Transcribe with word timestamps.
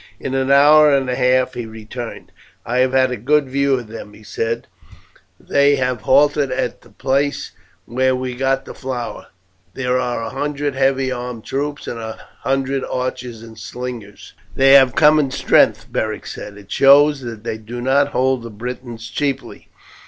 In 0.19 0.33
an 0.33 0.49
hour 0.49 0.91
and 0.91 1.07
a 1.11 1.15
half 1.15 1.53
he 1.53 1.67
returned. 1.67 2.31
"I 2.65 2.77
have 2.79 2.91
had 2.91 3.11
a 3.11 3.17
good 3.17 3.47
view 3.47 3.75
of 3.75 3.87
them," 3.87 4.13
he 4.15 4.23
said; 4.23 4.65
"they 5.39 5.75
have 5.75 6.01
halted 6.01 6.49
at 6.51 6.81
the 6.81 6.89
place 6.89 7.51
where 7.85 8.15
we 8.15 8.33
got 8.35 8.65
the 8.65 8.73
flour. 8.73 9.27
There 9.75 9.99
are 9.99 10.23
a 10.23 10.31
hundred 10.31 10.73
heavy 10.73 11.11
armed 11.11 11.45
troops 11.45 11.85
and 11.87 11.99
a 11.99 12.17
hundred 12.39 12.83
archers 12.89 13.43
and 13.43 13.59
slingers." 13.59 14.33
"They 14.55 14.71
have 14.73 14.95
come 14.95 15.19
in 15.19 15.29
strength," 15.29 15.85
Beric 15.91 16.25
said; 16.25 16.57
"it 16.57 16.71
shows 16.71 17.21
that 17.21 17.43
they 17.43 17.59
do 17.59 17.79
not 17.79 18.07
hold 18.07 18.41
the 18.41 18.49
Britons 18.49 19.07
cheaply. 19.07 19.67